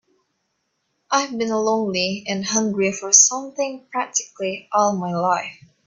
[1.11, 5.59] I've been lonely and hungry for something practically all my life.